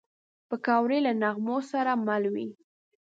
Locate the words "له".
1.05-1.11